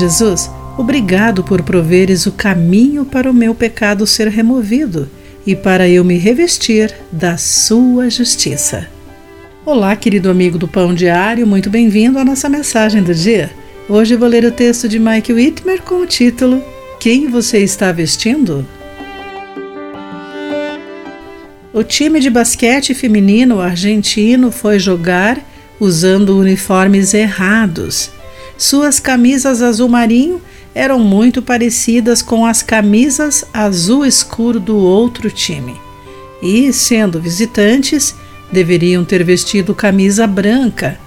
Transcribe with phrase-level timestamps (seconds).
[0.00, 5.10] Jesus, obrigado por proveres o caminho para o meu pecado ser removido
[5.46, 8.88] e para eu me revestir da sua justiça.
[9.62, 13.50] Olá, querido amigo do Pão Diário, muito bem-vindo à nossa mensagem do dia.
[13.90, 16.64] Hoje vou ler o texto de Mike Whitmer com o título
[16.98, 18.66] Quem você está vestindo?
[21.74, 25.38] O time de basquete feminino argentino foi jogar
[25.78, 28.10] usando uniformes errados.
[28.60, 30.38] Suas camisas azul marinho
[30.74, 35.74] eram muito parecidas com as camisas azul escuro do outro time.
[36.42, 38.14] E, sendo visitantes,
[38.52, 41.00] deveriam ter vestido camisa branca.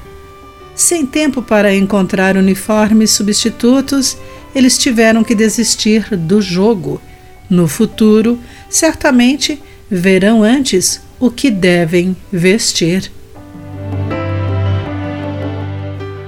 [0.74, 4.18] Sem tempo para encontrar uniformes substitutos,
[4.56, 7.00] eles tiveram que desistir do jogo.
[7.48, 13.12] No futuro, certamente verão antes o que devem vestir.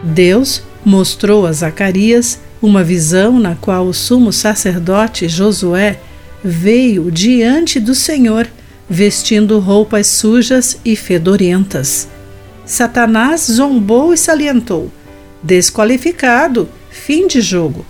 [0.04, 6.00] Deus mostrou a Zacarias uma visão na qual o sumo sacerdote Josué
[6.44, 8.48] veio diante do Senhor
[8.88, 12.08] vestindo roupas sujas e fedorentas.
[12.66, 14.92] Satanás zombou e salientou:
[15.42, 17.86] desqualificado, fim de jogo.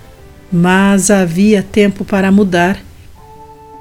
[0.52, 2.80] Mas havia tempo para mudar.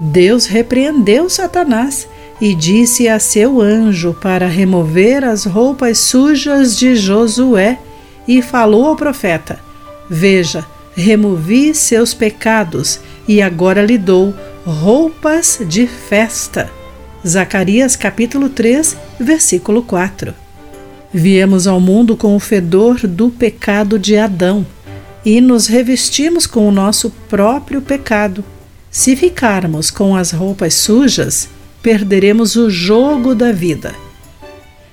[0.01, 2.09] Deus repreendeu Satanás
[2.41, 7.78] e disse a seu anjo para remover as roupas sujas de Josué
[8.27, 9.58] e falou ao profeta:
[10.08, 16.70] Veja, removi seus pecados e agora lhe dou roupas de festa.
[17.27, 20.34] Zacarias capítulo 3, versículo 4.
[21.12, 24.66] Viemos ao mundo com o fedor do pecado de Adão
[25.25, 28.44] e nos revestimos com o nosso próprio pecado.
[28.91, 31.48] Se ficarmos com as roupas sujas,
[31.83, 33.94] perderemos o jogo da vida.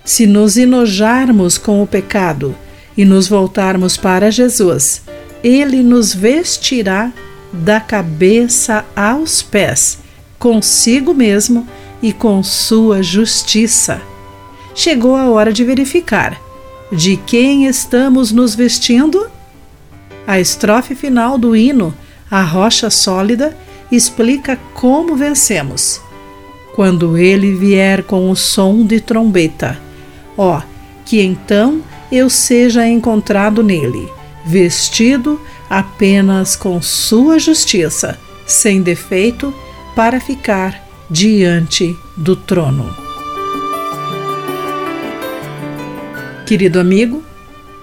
[0.05, 2.55] Se nos enojarmos com o pecado
[2.97, 5.01] e nos voltarmos para Jesus,
[5.43, 7.11] ele nos vestirá
[7.51, 9.99] da cabeça aos pés,
[10.37, 11.67] consigo mesmo
[12.01, 14.01] e com sua justiça.
[14.73, 16.39] Chegou a hora de verificar
[16.91, 19.29] de quem estamos nos vestindo?
[20.27, 21.93] A estrofe final do hino,
[22.29, 23.57] A Rocha Sólida,
[23.91, 26.01] explica como vencemos.
[26.75, 29.77] Quando ele vier com o som de trombeta,
[30.37, 30.61] ó,
[31.05, 34.09] que então eu seja encontrado nele,
[34.45, 35.39] vestido
[35.69, 39.53] apenas com sua justiça, sem defeito,
[39.95, 42.93] para ficar diante do trono.
[46.45, 47.23] Querido amigo,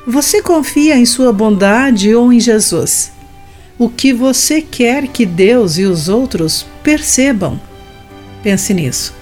[0.07, 3.13] você confia em sua bondade ou em Jesus?
[3.79, 7.61] o que você quer que Deus e os outros percebam.
[8.43, 9.15] Pense nisso.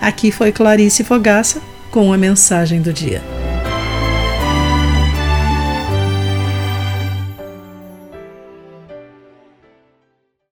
[0.00, 1.60] Aqui foi Clarice Fogaça
[1.90, 3.37] com a mensagem do dia.